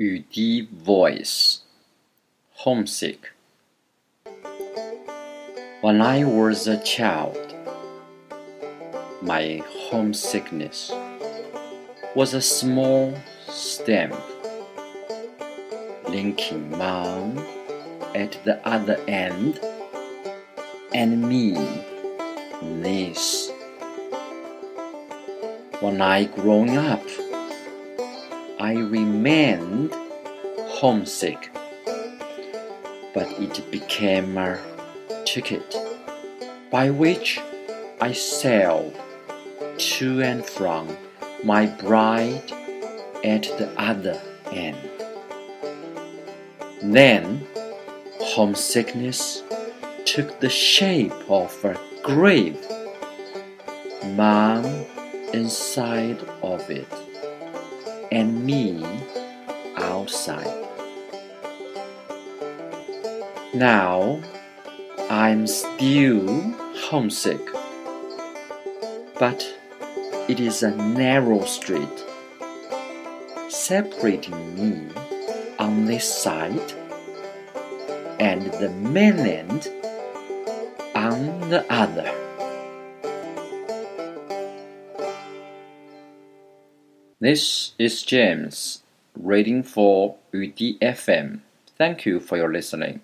Yudi 0.00 0.66
voice 0.70 1.60
homesick. 2.52 3.30
When 5.82 6.00
I 6.00 6.24
was 6.24 6.66
a 6.66 6.82
child, 6.82 7.36
my 9.20 9.62
homesickness 9.68 10.90
was 12.16 12.32
a 12.32 12.40
small 12.40 13.14
stamp 13.48 14.18
linking 16.08 16.70
mom 16.70 17.36
at 18.14 18.42
the 18.44 18.66
other 18.66 18.98
end 19.06 19.60
and 20.94 21.20
me 21.20 21.52
this. 22.80 23.50
When 25.80 26.00
I 26.00 26.24
grown 26.24 26.78
up, 26.78 27.04
I 28.62 28.74
remained 28.74 29.92
homesick, 30.78 31.50
but 33.12 33.26
it 33.40 33.68
became 33.72 34.38
a 34.38 34.60
ticket 35.24 35.74
by 36.70 36.88
which 36.90 37.40
I 38.00 38.12
sailed 38.12 38.96
to 39.78 40.22
and 40.22 40.46
from 40.46 40.96
my 41.42 41.66
bride 41.66 42.52
at 43.24 43.42
the 43.58 43.68
other 43.76 44.22
end. 44.52 44.78
Then 46.84 47.44
homesickness 48.20 49.42
took 50.04 50.38
the 50.38 50.48
shape 50.48 51.28
of 51.28 51.52
a 51.64 51.76
grave, 52.04 52.64
mom 54.04 54.64
inside 55.34 56.20
of 56.44 56.70
it 56.70 56.86
and 58.12 58.44
me 58.44 58.84
outside. 59.76 60.68
Now 63.54 64.20
I'm 65.08 65.46
still 65.46 66.28
homesick, 66.76 67.40
but 69.18 69.42
it 70.28 70.40
is 70.40 70.62
a 70.62 70.76
narrow 70.76 71.46
strait 71.46 72.04
separating 73.48 74.38
me 74.56 74.92
on 75.58 75.86
this 75.86 76.04
side 76.04 76.72
and 78.20 78.42
the 78.60 78.68
mainland 78.68 79.68
on 80.94 81.48
the 81.48 81.64
other. 81.72 82.12
This 87.22 87.70
is 87.78 88.02
James 88.02 88.82
reading 89.14 89.62
for 89.62 90.16
Yudi 90.34 90.76
FM. 90.80 91.42
Thank 91.78 92.04
you 92.04 92.18
for 92.18 92.36
your 92.36 92.52
listening. 92.52 93.00